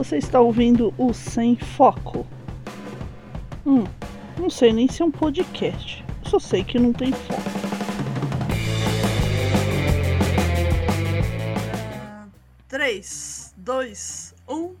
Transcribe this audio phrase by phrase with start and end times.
[0.00, 2.26] Você está ouvindo o Sem Foco.
[3.66, 3.84] Hum,
[4.38, 6.02] não sei nem se é um podcast.
[6.24, 7.42] Só sei que não tem foco.
[12.66, 14.74] Três, dois, um.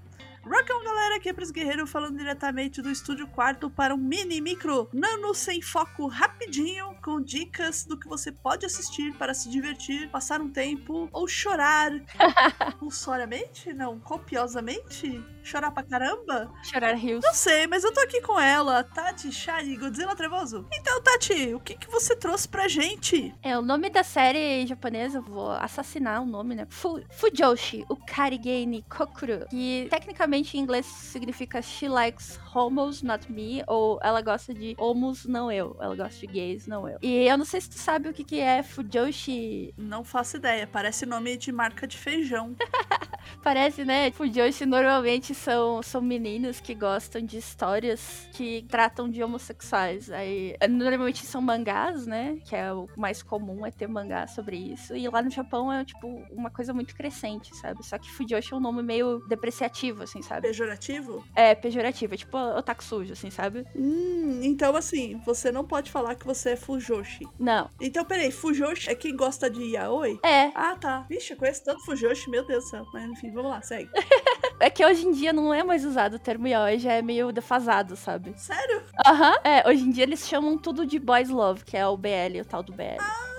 [0.50, 4.88] Rockão, galera, aqui é Pris Guerreiro falando diretamente do estúdio quarto para um mini micro
[4.92, 10.40] nano sem foco rapidinho, com dicas do que você pode assistir para se divertir, passar
[10.40, 11.92] um tempo ou chorar
[12.72, 16.52] compulsoriamente, não, copiosamente, chorar pra caramba.
[16.64, 17.24] Chorar rios.
[17.24, 20.66] Não sei, mas eu tô aqui com ela, Tati Shari Godzilla Trevoso.
[20.72, 23.32] Então, Tati, o que que você trouxe pra gente?
[23.40, 26.66] É, o nome da série japonesa, vou assassinar o nome, né?
[26.68, 33.62] Fu Fujoshi, o Karigane Kokuru, que tecnicamente em inglês significa She likes homos, not me,
[33.66, 35.76] ou ela gosta de homos, não eu.
[35.80, 36.98] Ela gosta de gays, não eu.
[37.02, 39.74] E eu não sei se tu sabe o que que é Fujoshi.
[39.76, 42.54] Não faço ideia, parece nome de marca de feijão.
[43.42, 44.10] Parece, né?
[44.10, 50.10] Fujoshi normalmente são, são meninos que gostam de histórias que tratam de homossexuais.
[50.10, 52.38] Aí, normalmente são mangás, né?
[52.44, 54.94] Que é o mais comum, é ter mangá sobre isso.
[54.94, 57.84] E lá no Japão é, tipo, uma coisa muito crescente, sabe?
[57.84, 60.48] Só que Fujoshi é um nome meio depreciativo, assim, sabe?
[60.48, 61.24] Pejorativo?
[61.34, 62.14] É, pejorativo.
[62.14, 63.66] É tipo otaku sujo, assim, sabe?
[63.74, 67.26] Hum, então assim, você não pode falar que você é Fujoshi.
[67.38, 67.68] Não.
[67.80, 70.18] Então, peraí, Fujoshi é quem gosta de yaoi?
[70.24, 70.50] É.
[70.54, 71.06] Ah, tá.
[71.08, 72.84] Vixe, eu conheço tanto Fujoshi, meu Deus do céu.
[72.92, 73.90] Mas enfim, vamos lá, segue.
[74.62, 77.32] É que hoje em dia não é mais usado o termo yaoi, já é meio
[77.32, 78.34] defasado, sabe?
[78.38, 78.82] Sério?
[79.06, 79.34] Aham.
[79.42, 82.44] É, hoje em dia eles chamam tudo de boys love, que é o BL, o
[82.44, 82.98] tal do BL.
[83.00, 83.29] Ah,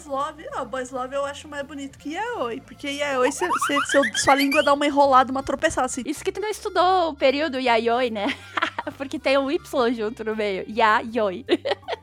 [0.00, 0.46] Boys Love.
[0.54, 2.60] Ah, Boys Love eu acho mais bonito que Yaoi.
[2.60, 6.02] Porque Yaoi, cê, cê, seu, sua língua dá uma enrolada, uma tropeçada assim.
[6.06, 8.26] Isso que tu não estudou o período yayoi, né?
[8.96, 10.64] Porque tem um Y junto no meio.
[10.68, 11.44] Yayoi.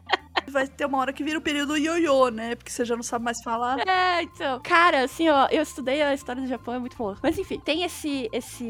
[0.49, 2.55] Vai ter uma hora que vira o período ioiô, né?
[2.55, 3.85] Porque você já não sabe mais falar.
[3.85, 4.61] É, então.
[4.61, 7.15] Cara, assim, ó, eu estudei a história do Japão, é muito bom.
[7.21, 8.29] Mas enfim, tem esse.
[8.31, 8.63] esse.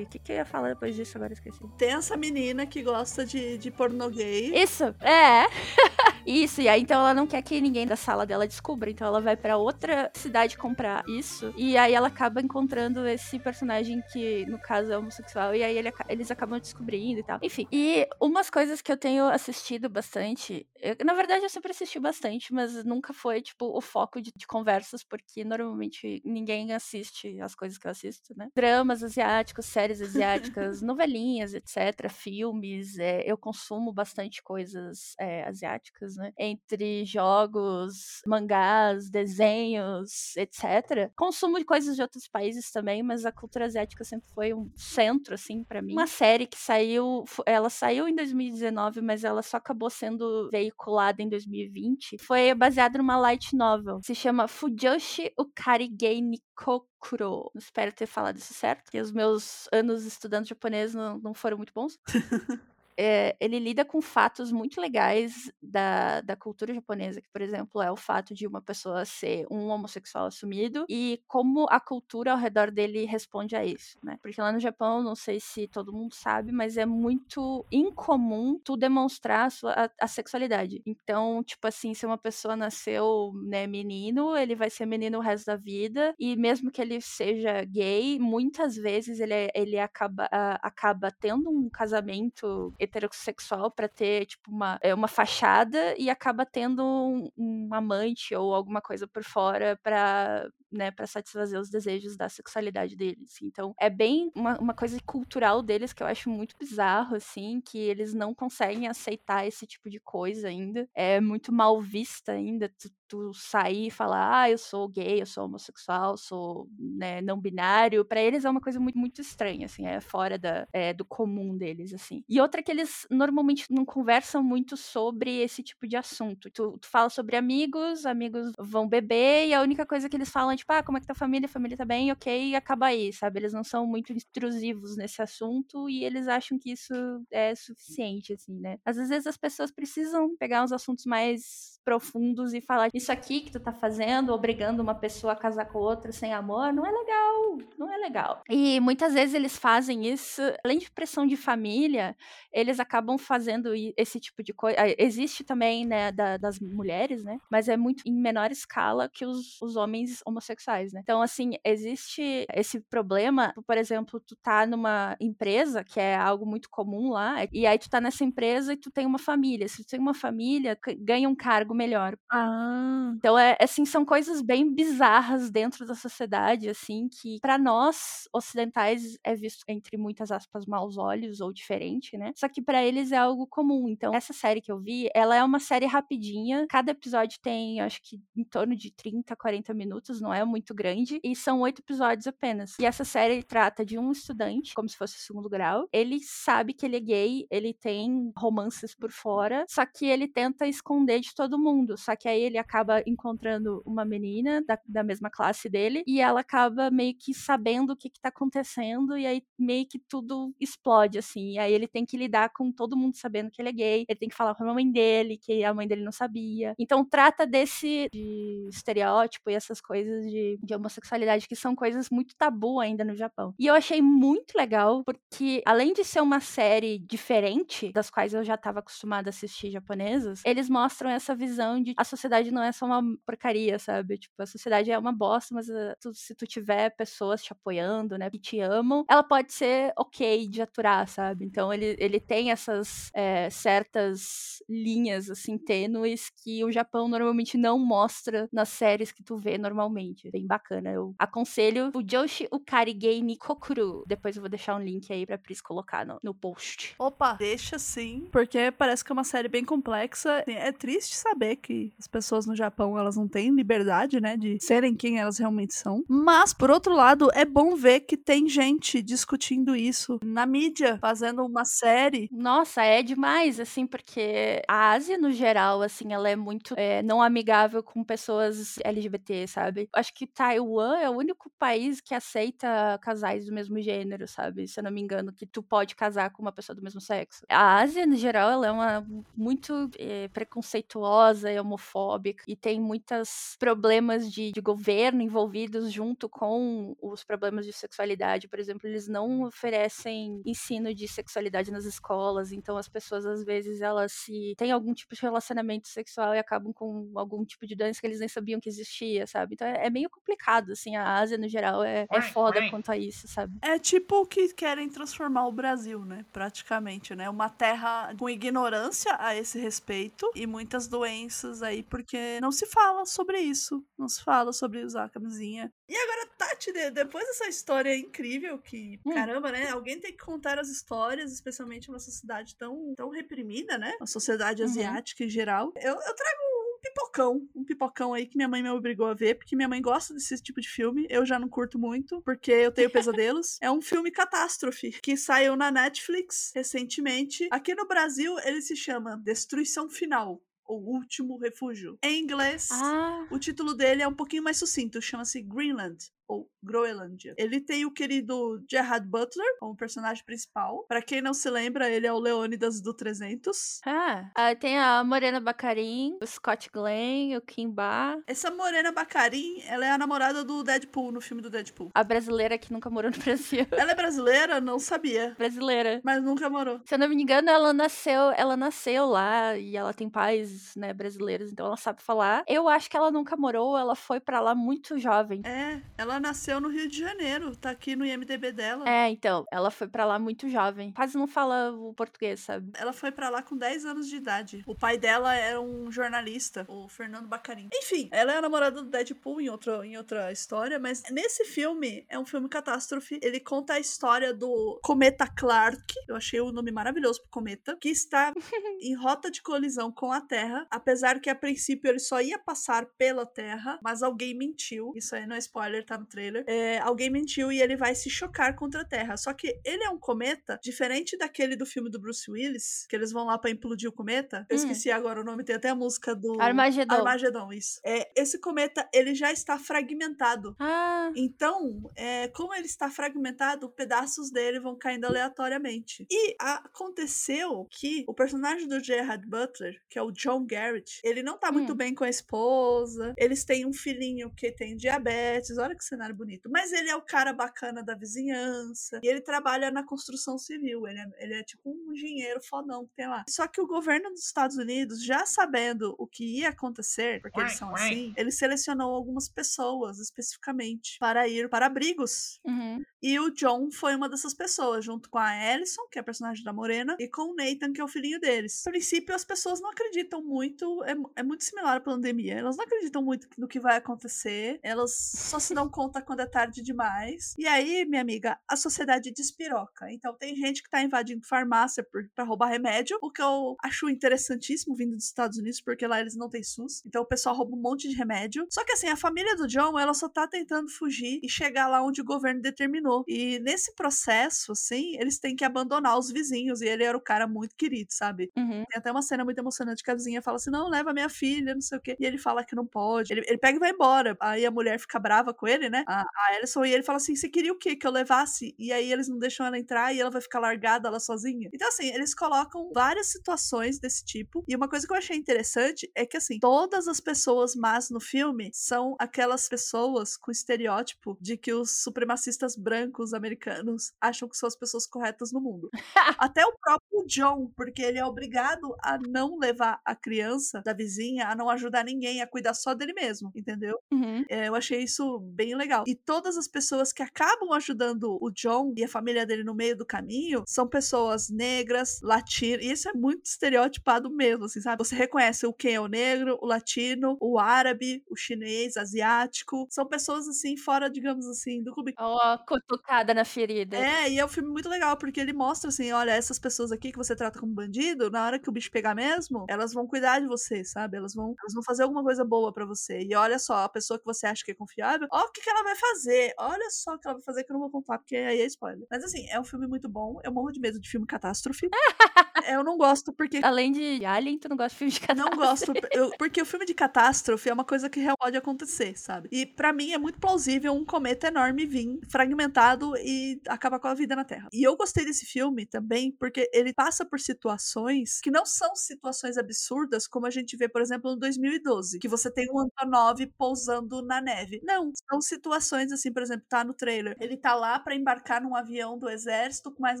[0.04, 1.18] O que, que eu ia falar depois disso?
[1.18, 1.58] Agora eu esqueci.
[1.76, 4.52] Tem essa menina que gosta de, de pornô gay.
[4.54, 5.46] Isso, é.
[6.26, 9.20] isso, e aí então ela não quer que ninguém da sala dela descubra, então ela
[9.20, 14.58] vai para outra cidade comprar isso, e aí ela acaba encontrando esse personagem que, no
[14.58, 17.38] caso, é homossexual, e aí ele, eles acabam descobrindo e tal.
[17.42, 21.98] Enfim, e umas coisas que eu tenho assistido bastante, eu, na verdade eu sempre assisti
[21.98, 27.54] bastante, mas nunca foi, tipo, o foco de, de conversas, porque normalmente ninguém assiste as
[27.54, 28.48] coisas que eu assisto, né?
[28.54, 36.32] Dramas asiáticos, séries asiáticas, novelinhas, etc., filmes, é, eu consumo bastante coisas é, asiáticas, né?
[36.38, 41.10] Entre jogos, mangás, desenhos, etc.
[41.16, 45.34] Consumo de coisas de outros países também, mas a cultura asiática sempre foi um centro,
[45.34, 45.92] assim, para mim.
[45.92, 51.28] Uma série que saiu, ela saiu em 2019, mas ela só acabou sendo veiculada em
[51.28, 52.18] 2020.
[52.18, 54.00] Foi baseada numa light novel.
[54.02, 57.50] Se chama Fujoshi Ukarigei Nikokuro.
[57.56, 61.72] Espero ter falado isso certo, porque os meus anos estudando japonês não, não foram muito
[61.74, 61.98] bons.
[62.98, 67.90] é, ele lida com fatos muito legais da, da cultura japonesa, que, por exemplo, é
[67.90, 72.70] o fato de uma pessoa ser um homossexual assumido e como a cultura ao redor
[72.70, 74.18] dele responde a isso, né?
[74.22, 78.76] Porque lá no Japão, não sei se todo mundo sabe, mas é muito incomum tu
[78.76, 80.82] demonstrar a, sua, a, a sexualidade.
[80.86, 85.46] Então, tipo assim, se uma pessoa nasceu, né, menino, ele vai ser menino o resto
[85.46, 91.10] da vida, e mesmo que ele seja gay, muitas vezes ele, ele acaba, uh, acaba
[91.10, 97.30] tendo um casamento heterossexual para ter, tipo, uma, é, uma fachada e acaba tendo um,
[97.36, 102.96] um amante ou alguma coisa por fora para né, para satisfazer os desejos da sexualidade
[102.96, 103.40] deles.
[103.40, 107.78] Então, é bem uma, uma coisa cultural deles que eu acho muito bizarro, assim, que
[107.78, 110.88] eles não conseguem aceitar esse tipo de coisa ainda.
[110.92, 115.26] É muito mal vista ainda tu, tu sair e falar, ah, eu sou gay, eu
[115.26, 118.04] sou homossexual, sou né, não binário.
[118.04, 121.56] Para eles é uma coisa muito, muito estranha, assim, é fora da, é, do comum
[121.56, 122.24] deles, assim.
[122.28, 126.50] E outra que eles normalmente não conversam muito sobre esse tipo de assunto.
[126.50, 130.50] Tu, tu fala sobre amigos, amigos vão beber e a única coisa que eles falam
[130.50, 131.46] é tipo, ah, como é que tá a família?
[131.46, 133.38] A família tá bem, ok, e acaba aí, sabe?
[133.38, 136.92] Eles não são muito intrusivos nesse assunto e eles acham que isso
[137.30, 138.78] é suficiente, assim, né?
[138.84, 143.52] Às vezes as pessoas precisam pegar uns assuntos mais profundos e falar isso aqui que
[143.52, 147.58] tu tá fazendo, obrigando uma pessoa a casar com outra sem amor, não é legal,
[147.78, 148.42] não é legal.
[148.48, 152.16] E muitas vezes eles fazem isso, além de pressão de família,
[152.52, 154.78] eles acabam fazendo esse tipo de coisa.
[154.98, 157.38] Existe também, né, da, das mulheres, né?
[157.50, 161.00] Mas é muito em menor escala que os, os homens homossexuais, né?
[161.02, 166.70] Então, assim, existe esse problema, por exemplo, tu tá numa empresa, que é algo muito
[166.70, 169.68] comum lá, e aí tu tá nessa empresa e tu tem uma família.
[169.68, 172.16] Se tu tem uma família, ganha um cargo melhor.
[172.30, 173.12] Ah.
[173.16, 179.16] Então, é, assim, são coisas bem bizarras dentro da sociedade, assim, que para nós ocidentais
[179.24, 182.32] é visto entre muitas aspas maus olhos ou diferente, né?
[182.36, 183.88] Só que para eles é algo comum.
[183.88, 186.66] Então, essa série que eu vi, ela é uma série rapidinha.
[186.68, 191.20] Cada episódio tem, acho que em torno de 30, 40 minutos, não é muito grande,
[191.22, 192.74] e são oito episódios apenas.
[192.78, 195.88] E essa série trata de um estudante, como se fosse segundo grau.
[195.92, 200.66] Ele sabe que ele é gay, ele tem romances por fora, só que ele tenta
[200.66, 201.63] esconder de todo mundo.
[201.96, 206.40] Só que aí ele acaba encontrando uma menina da, da mesma classe dele e ela
[206.40, 211.18] acaba meio que sabendo o que, que tá acontecendo e aí meio que tudo explode,
[211.18, 211.52] assim.
[211.52, 214.18] E aí ele tem que lidar com todo mundo sabendo que ele é gay, ele
[214.18, 216.74] tem que falar com a mãe dele, que a mãe dele não sabia.
[216.78, 222.34] Então trata desse de estereótipo e essas coisas de, de homossexualidade que são coisas muito
[222.36, 223.54] tabu ainda no Japão.
[223.58, 228.44] E eu achei muito legal porque além de ser uma série diferente das quais eu
[228.44, 232.72] já estava acostumada a assistir japonesas, eles mostram essa visão de a sociedade não é
[232.72, 234.18] só uma porcaria, sabe?
[234.18, 238.16] Tipo, a sociedade é uma bosta, mas uh, tu, se tu tiver pessoas te apoiando,
[238.18, 241.44] né, que te amam, ela pode ser ok de aturar, sabe?
[241.44, 247.78] Então ele, ele tem essas é, certas linhas, assim, tênues que o Japão normalmente não
[247.78, 250.30] mostra nas séries que tu vê normalmente.
[250.30, 250.90] Bem bacana.
[250.90, 254.04] Eu aconselho o Joshi Ukari Game Kokuru.
[254.06, 256.94] Depois eu vou deixar um link aí pra Pris colocar no, no post.
[256.98, 260.44] Opa, deixa sim, porque parece que é uma série bem complexa.
[260.46, 264.94] É triste saber que as pessoas no Japão, elas não têm liberdade, né, de serem
[264.94, 266.02] quem elas realmente são.
[266.08, 271.44] Mas, por outro lado, é bom ver que tem gente discutindo isso na mídia, fazendo
[271.44, 272.28] uma série.
[272.32, 277.22] Nossa, é demais, assim, porque a Ásia, no geral, assim, ela é muito é, não
[277.22, 279.88] amigável com pessoas LGBT, sabe?
[279.92, 284.68] Acho que Taiwan é o único país que aceita casais do mesmo gênero, sabe?
[284.68, 287.42] Se eu não me engano, que tu pode casar com uma pessoa do mesmo sexo.
[287.48, 289.06] A Ásia, no geral, ela é uma
[289.36, 296.94] muito é, preconceituosa e homofóbica e tem muitos problemas de, de governo envolvidos junto com
[297.00, 298.48] os problemas de sexualidade.
[298.48, 303.80] Por exemplo, eles não oferecem ensino de sexualidade nas escolas, então as pessoas às vezes
[303.80, 308.00] elas se têm algum tipo de relacionamento sexual e acabam com algum tipo de doença
[308.00, 309.54] que eles nem sabiam que existia, sabe?
[309.54, 312.96] Então é, é meio complicado, assim, a Ásia no geral é, é foda quanto a
[312.96, 313.56] isso, sabe?
[313.62, 316.24] É tipo o que querem transformar o Brasil, né?
[316.32, 317.30] Praticamente, né?
[317.30, 321.13] Uma terra com ignorância a esse respeito e muitas doenças
[321.62, 325.72] aí, porque não se fala sobre isso, não se fala sobre usar a camisinha.
[325.88, 329.14] E agora, Tati, depois dessa história incrível que, hum.
[329.14, 329.70] caramba, né?
[329.70, 333.94] Alguém tem que contar as histórias, especialmente numa sociedade tão, tão reprimida, né?
[334.00, 334.68] A sociedade uhum.
[334.68, 335.72] asiática em geral.
[335.76, 339.36] Eu, eu trago um pipocão, um pipocão aí que minha mãe me obrigou a ver,
[339.36, 341.06] porque minha mãe gosta desse tipo de filme.
[341.08, 343.58] Eu já não curto muito, porque eu tenho pesadelos.
[343.60, 347.48] é um filme catástrofe que saiu na Netflix recentemente.
[347.50, 350.42] Aqui no Brasil, ele se chama Destruição Final.
[350.66, 351.98] O Último Refúgio.
[352.02, 353.26] Em inglês, ah.
[353.30, 357.34] o título dele é um pouquinho mais sucinto, chama-se Greenland ou Groenlândia.
[357.36, 360.84] Ele tem o querido Gerard Butler como personagem principal.
[360.88, 363.80] Para quem não se lembra, ele é o Leônidas do 300.
[363.86, 368.22] Ah, ah tem a Morena Bacarin, o Scott Glenn, o Kimba.
[368.26, 371.90] Essa Morena Bacarin, ela é a namorada do Deadpool no filme do Deadpool.
[371.94, 373.66] A brasileira que nunca morou no Brasil.
[373.70, 374.60] Ela é brasileira?
[374.60, 375.34] Não sabia.
[375.36, 376.00] Brasileira.
[376.02, 376.80] Mas nunca morou.
[376.84, 380.92] Se eu não me engano, ela nasceu, ela nasceu lá e ela tem pais, né,
[380.92, 382.44] brasileiros, então ela sabe falar.
[382.48, 385.42] Eu acho que ela nunca morou, ela foi para lá muito jovem.
[385.44, 388.88] É, ela ela nasceu no Rio de Janeiro, tá aqui no IMDB dela.
[388.88, 390.92] É, então, ela foi para lá muito jovem.
[390.92, 392.70] Quase não fala o português, sabe?
[392.74, 394.62] Ela foi para lá com 10 anos de idade.
[394.64, 397.68] O pai dela era um jornalista, o Fernando Bacarin.
[397.74, 402.06] Enfim, ela é a namorada do Deadpool em, outro, em outra história, mas nesse filme,
[402.08, 403.18] é um filme catástrofe.
[403.20, 405.82] Ele conta a história do Cometa Clark.
[406.06, 408.32] Eu achei o nome maravilhoso pro cometa, que está
[408.80, 412.86] em rota de colisão com a Terra, apesar que a princípio ele só ia passar
[412.96, 414.92] pela Terra, mas alguém mentiu.
[414.94, 418.10] Isso aí não é spoiler, tá no trailer, é, alguém mentiu e ele vai se
[418.10, 419.16] chocar contra a Terra.
[419.16, 423.10] Só que ele é um cometa, diferente daquele do filme do Bruce Willis, que eles
[423.10, 424.46] vão lá para implodir o cometa.
[424.48, 424.60] Eu hum.
[424.60, 426.94] esqueci agora o nome, tem até a música do Armagedon.
[426.94, 427.80] Armagedon, isso.
[427.84, 430.54] É, esse cometa, ele já está fragmentado.
[430.60, 431.10] Ah.
[431.16, 436.06] Então, é, como ele está fragmentado, pedaços dele vão caindo aleatoriamente.
[436.10, 441.38] E aconteceu que o personagem do Gerard Butler, que é o John Garrett, ele não
[441.38, 441.54] tá hum.
[441.54, 443.14] muito bem com a esposa.
[443.16, 445.56] Eles têm um filhinho que tem diabetes.
[445.58, 446.50] Olha que cenário bonito.
[446.50, 449.00] Mas ele é o cara bacana da vizinhança.
[449.02, 450.86] E ele trabalha na construção civil.
[450.86, 453.24] Ele é, ele é tipo um engenheiro fodão que tem lá.
[453.28, 457.56] Só que o governo dos Estados Unidos, já sabendo o que ia acontecer, porque eles
[457.56, 462.40] são assim, ele selecionou algumas pessoas especificamente para ir para abrigos.
[462.44, 462.82] Uhum.
[463.02, 466.42] E o John foi uma dessas pessoas, junto com a Alison, que é a personagem
[466.42, 468.62] da Morena, e com o Nathan, que é o filhinho deles.
[468.66, 472.34] No princípio, as pessoas não acreditam muito, é, é muito similar à pandemia.
[472.38, 476.26] Elas não acreditam muito no que vai acontecer, elas só se dão conta quando é
[476.26, 477.34] tarde demais.
[477.38, 479.90] E aí, minha amiga, a sociedade despiroca.
[479.90, 484.74] Então, tem gente que tá invadindo farmácia para roubar remédio, o que eu acho interessantíssimo
[484.74, 486.82] vindo dos Estados Unidos, porque lá eles não têm SUS.
[486.86, 488.46] Então, o pessoal rouba um monte de remédio.
[488.50, 491.82] Só que, assim, a família do John, ela só tá tentando fugir e chegar lá
[491.82, 493.04] onde o governo determinou.
[493.06, 496.60] E nesse processo, assim, eles têm que abandonar os vizinhos.
[496.60, 498.30] E ele era o cara muito querido, sabe?
[498.36, 498.64] Uhum.
[498.64, 501.54] Tem até uma cena muito emocionante que a vizinha fala assim: não, leva minha filha,
[501.54, 501.96] não sei o quê.
[501.98, 503.12] E ele fala que não pode.
[503.12, 504.16] Ele, ele pega e vai embora.
[504.20, 505.73] Aí a mulher fica brava com ele, né?
[505.86, 507.74] A, a Alison, e ele fala assim: você queria o quê?
[507.74, 508.54] Que eu levasse?
[508.58, 511.48] E aí eles não deixam ela entrar e ela vai ficar largada lá sozinha.
[511.52, 514.44] Então, assim, eles colocam várias situações desse tipo.
[514.46, 518.00] E uma coisa que eu achei interessante é que, assim, todas as pessoas más no
[518.00, 524.46] filme são aquelas pessoas com estereótipo de que os supremacistas brancos americanos acham que são
[524.46, 525.68] as pessoas corretas no mundo.
[526.18, 531.28] Até o próprio John, porque ele é obrigado a não levar a criança da vizinha,
[531.28, 533.78] a não ajudar ninguém, a cuidar só dele mesmo, entendeu?
[533.92, 534.24] Uhum.
[534.28, 535.63] É, eu achei isso bem legal.
[535.86, 539.76] E todas as pessoas que acabam ajudando o John e a família dele no meio
[539.76, 544.84] do caminho são pessoas negras, latinas, e isso é muito estereotipado mesmo, assim, sabe?
[544.84, 549.66] Você reconhece o quem é o negro, o latino, o árabe, o chinês, asiático.
[549.70, 551.94] São pessoas, assim, fora, digamos assim, do clube.
[551.98, 553.76] Ó, a cutucada na ferida.
[553.76, 556.92] É, e é um filme muito legal, porque ele mostra assim: olha, essas pessoas aqui
[556.92, 560.20] que você trata como bandido, na hora que o bicho pegar mesmo, elas vão cuidar
[560.20, 560.96] de você, sabe?
[560.96, 563.00] Elas vão, elas vão fazer alguma coisa boa para você.
[563.00, 565.50] E olha só, a pessoa que você acha que é confiável, ó, o que, que
[565.54, 566.34] ela vai fazer?
[566.38, 568.46] Olha só o que ela vai fazer que eu não vou contar, porque aí é
[568.46, 568.86] spoiler.
[568.90, 570.18] Mas assim, é um filme muito bom.
[570.24, 571.68] Eu morro de medo de filme catástrofe.
[572.48, 573.40] eu não gosto porque.
[573.42, 575.14] Além de Alien, tu não gosta de filme de catástrofe.
[575.14, 578.96] Não gosto, eu- porque o filme de catástrofe é uma coisa que realmente pode acontecer,
[578.98, 579.28] sabe?
[579.30, 583.94] E pra mim é muito plausível um cometa enorme vir fragmentado e acabar com a
[583.94, 584.48] vida na Terra.
[584.52, 589.36] E eu gostei desse filme também porque ele passa por situações que não são situações
[589.36, 594.00] absurdas, como a gente vê, por exemplo, no 2012, que você tem um Antonov pousando
[594.02, 594.60] na neve.
[594.64, 597.16] Não, são situações assim, por exemplo, tá no trailer.
[597.20, 600.00] Ele tá lá pra embarcar num avião do exército com mais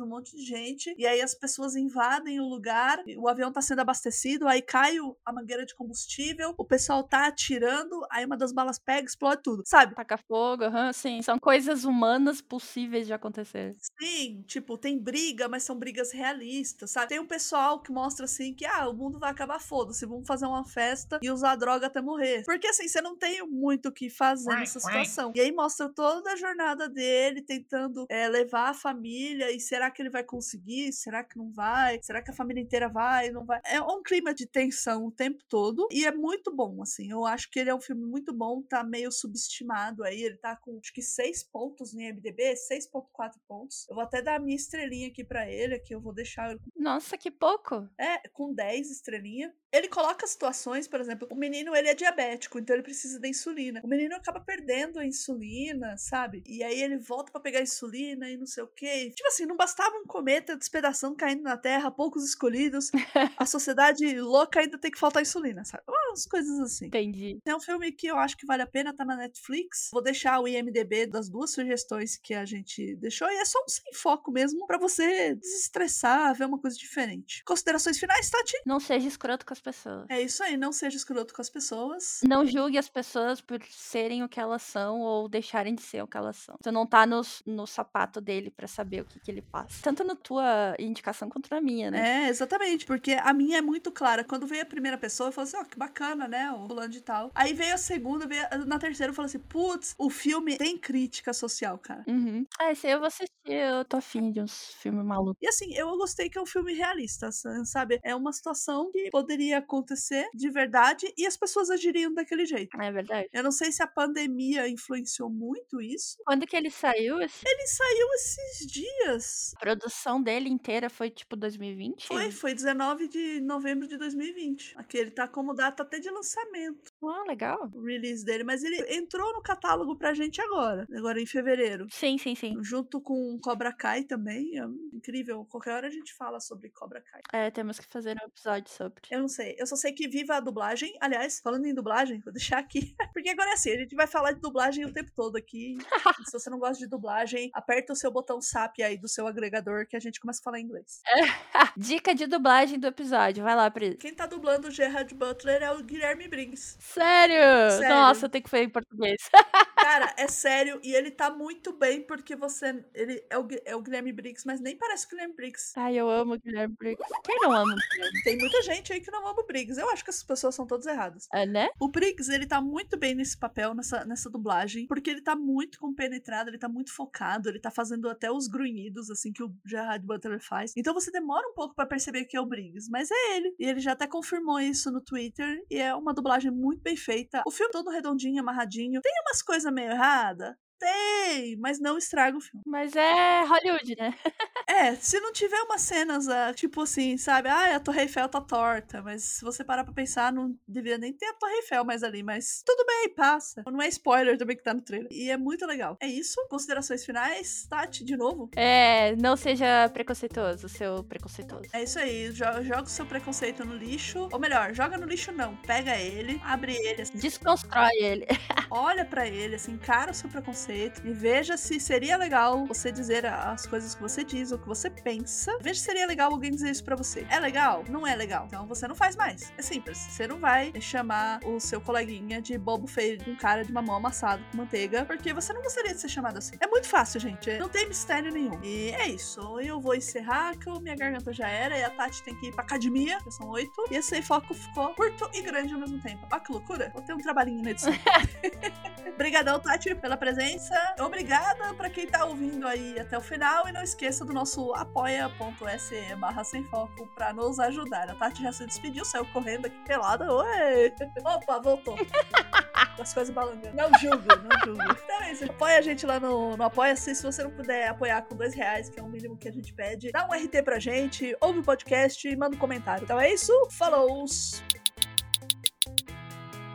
[0.00, 3.60] um monte de gente, e aí as pessoas invadem o lugar, e o avião tá
[3.62, 8.36] sendo abastecido, aí cai o- a mangueira de combustível, o pessoal tá atirando, aí uma
[8.36, 9.94] das balas pega, explode tudo, sabe?
[9.94, 11.22] Taca fogo, aham, sim.
[11.22, 13.76] São coisas humanas possíveis de acontecer.
[14.00, 17.08] Sim, tipo, tem briga, mas são brigas realistas, sabe?
[17.08, 20.46] Tem um pessoal que mostra assim que, ah, o mundo vai acabar, foda-se, vamos fazer
[20.46, 22.42] uma festa e usar droga até morrer.
[22.44, 25.32] Porque assim, você não tem muito o que fazer nessa situação.
[25.34, 30.02] E aí mostra toda a jornada dele tentando é, levar a família e será que
[30.02, 30.92] ele vai conseguir?
[30.92, 31.98] Será que não vai?
[32.02, 33.30] Será que a família inteira vai?
[33.30, 33.60] Não vai?
[33.64, 37.10] É um clima de tensão o tempo todo e é muito bom, assim.
[37.10, 40.22] Eu acho que ele é um filme muito bom, tá meio subestimado aí.
[40.22, 43.86] Ele tá com acho que seis pontos no IMDb, 6.4 pontos.
[43.88, 46.60] Eu vou até dar a minha estrelinha aqui pra ele, aqui eu vou deixar ele
[46.76, 47.88] Nossa, que pouco.
[47.98, 49.54] é, com 10 estrelinha.
[49.72, 53.80] Ele coloca situações, por exemplo, o menino ele é diabético, então ele precisa da insulina.
[53.82, 56.44] O menino acaba perdendo a insulina, sabe?
[56.46, 59.10] E aí ele volta pra pegar a insulina e não sei o quê.
[59.10, 62.90] Tipo assim, não bastava um cometa despedaçando caindo na Terra, poucos escolhidos.
[63.38, 65.84] A sociedade louca ainda tem que faltar insulina, sabe?
[66.14, 66.86] Umas coisas assim.
[66.86, 67.38] Entendi.
[67.44, 69.90] É um filme que eu acho que vale a pena, tá na Netflix.
[69.92, 73.28] Vou deixar o IMDB das duas sugestões que a gente deixou.
[73.28, 77.42] E é só um sem foco mesmo, pra você desestressar, ver uma coisa diferente.
[77.44, 78.56] Considerações finais, Tati?
[78.64, 80.06] Não seja escroto com as pessoas.
[80.08, 82.20] É isso aí, não seja escroto com as pessoas.
[82.24, 86.06] Não julgue as pessoas por serem o que elas são ou deixarem de ser o
[86.06, 86.56] que elas são.
[86.62, 89.80] Tu não tá nos- no, sapato dele pra saber o que, que ele passa.
[89.82, 92.26] Tanto na tua indicação quanto na minha, né?
[92.26, 94.22] É, exatamente, porque a minha é muito clara.
[94.22, 97.00] Quando veio a primeira pessoa, eu falei assim, ó, que bacana, né, o fulano de
[97.00, 97.30] tal.
[97.34, 100.76] Aí veio a segunda, veio a- na terceira, eu falei assim, putz, o filme tem
[100.76, 102.04] crítica social, cara.
[102.08, 102.44] Uhum.
[102.58, 103.30] Ah, esse aí eu vou assistir.
[103.46, 105.36] Eu tô afim de uns filmes malucos.
[105.42, 108.00] E assim, eu gostei que é um filme realista, sa- sabe?
[108.02, 112.80] É uma situação que poderia acontecer de verdade e as pessoas agiriam daquele jeito.
[112.80, 113.28] É verdade.
[113.32, 116.16] Eu não sei se a pandemia influenciou muito isso.
[116.24, 117.20] Quando que ele saiu?
[117.20, 119.52] Esse- Ele saiu esses dias.
[119.56, 122.06] A produção dele inteira foi tipo 2020?
[122.06, 124.72] Foi, foi 19 de novembro de 2020.
[124.76, 126.92] Aqui ele tá como data até de lançamento.
[127.02, 127.70] Ah, legal.
[127.74, 131.86] O release dele, mas ele entrou no catálogo pra gente agora, agora em fevereiro.
[131.90, 132.56] Sim, sim, sim.
[132.62, 134.58] Junto com Cobra Kai também.
[134.58, 135.44] É incrível.
[135.44, 137.20] Qualquer hora a gente fala sobre Cobra Kai.
[137.32, 139.02] É, temos que fazer um episódio sobre.
[139.10, 139.54] Eu não sei.
[139.58, 140.96] Eu só sei que viva a dublagem.
[141.00, 142.94] Aliás, falando em dublagem, vou deixar aqui.
[143.12, 145.76] Porque agora é assim, a gente vai falar de dublagem o tempo todo aqui.
[146.26, 149.86] se você não gosta de dublagem, aperta o seu botão SAP aí do seu agregador
[149.86, 151.00] que a gente começa a falar inglês.
[151.76, 153.44] Dica de dublagem do episódio.
[153.44, 153.96] Vai lá, Pris.
[153.96, 156.76] Quem tá dublando o Gerard Butler é o Guilherme Briggs.
[156.80, 157.78] Sério?
[157.78, 157.88] Sério.
[157.88, 159.18] Nossa, eu tenho que fazer em português.
[159.84, 160.80] Cara, é sério.
[160.82, 162.82] E ele tá muito bem porque você.
[162.94, 165.74] Ele é o, é o Guilherme Briggs, mas nem parece o Guilherme Briggs.
[165.76, 167.06] Ai, eu amo o Guilherme Briggs.
[167.22, 168.22] Quem não ama o Guilherme?
[168.24, 169.78] Tem muita gente aí que não ama o Briggs.
[169.78, 171.28] Eu acho que essas pessoas são todas erradas.
[171.30, 171.68] É, né?
[171.78, 175.78] O Briggs, ele tá muito bem nesse papel, nessa, nessa dublagem, porque ele tá muito
[175.78, 180.02] compenetrado, ele tá muito focado, ele tá fazendo até os grunhidos, assim, que o Gerard
[180.06, 180.72] Butler faz.
[180.74, 183.54] Então você demora um pouco pra perceber que é o Briggs, mas é ele.
[183.58, 187.42] E ele já até confirmou isso no Twitter, e é uma dublagem muito bem feita.
[187.46, 189.02] O filme todo redondinho, amarradinho.
[189.02, 190.56] Tem umas coisas meio erradas?
[190.88, 192.62] Tem, mas não estraga o filme.
[192.66, 194.14] Mas é Hollywood, né?
[194.66, 197.48] É, se não tiver umas cenas, ah, tipo assim, sabe?
[197.48, 201.12] Ah, a Torre Eiffel tá torta, mas se você parar pra pensar, não devia nem
[201.12, 203.62] ter a Torre Eiffel mais ali, mas tudo bem, passa.
[203.70, 205.06] Não é spoiler também que tá no trailer.
[205.12, 205.96] E é muito legal.
[206.00, 206.44] É isso?
[206.48, 207.66] Considerações finais?
[207.68, 208.50] Tati, de novo?
[208.56, 211.68] É, não seja preconceituoso, seu preconceituoso.
[211.72, 214.28] É isso aí, jo- joga o seu preconceito no lixo.
[214.32, 215.54] Ou melhor, joga no lixo não.
[215.56, 218.26] Pega ele, abre ele, assim, Desconstrói ele.
[218.70, 220.73] olha pra ele, assim, encara o seu preconceito
[221.04, 224.90] e veja se seria legal você dizer as coisas que você diz ou que você
[224.90, 225.56] pensa.
[225.60, 227.26] Veja se seria legal alguém dizer isso pra você.
[227.30, 227.84] É legal?
[227.88, 228.46] Não é legal.
[228.46, 229.52] Então você não faz mais.
[229.56, 229.98] É simples.
[229.98, 234.44] Você não vai chamar o seu coleguinha de bobo feio, um cara de mamão amassado
[234.50, 236.56] com manteiga, porque você não gostaria de ser chamado assim.
[236.60, 237.56] É muito fácil, gente.
[237.58, 238.58] Não tem mistério nenhum.
[238.62, 239.60] E é isso.
[239.60, 242.64] Eu vou encerrar, que minha garganta já era, e a Tati tem que ir pra
[242.64, 243.84] academia, que são oito.
[243.90, 246.26] E esse foco ficou curto e grande ao mesmo tempo.
[246.30, 246.90] Olha que loucura.
[246.92, 247.92] Vou ter um trabalhinho na edição.
[249.14, 250.53] Obrigadão, Tati, pela presença.
[251.00, 253.68] Obrigada pra quem tá ouvindo aí até o final.
[253.68, 258.10] E não esqueça do nosso apoia.se barra sem foco pra nos ajudar.
[258.10, 260.32] A Tati já se despediu, saiu correndo aqui pelada.
[260.32, 260.92] Oi!
[261.24, 261.96] Opa, voltou.
[262.98, 263.74] As coisas balangando.
[263.74, 264.82] Não julgo, não julgo.
[265.04, 265.44] Então é isso.
[265.44, 267.14] Apoia a gente lá no, no Apoia-se.
[267.14, 269.74] Se você não puder apoiar com dois reais, que é o mínimo que a gente
[269.74, 273.04] pede, dá um RT pra gente, ouve o podcast e manda um comentário.
[273.04, 273.52] Então é isso.
[273.72, 274.24] Falou!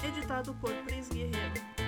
[0.04, 1.79] Editado por Pris Guerreiro.